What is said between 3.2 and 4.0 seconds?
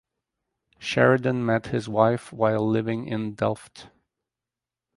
Delft.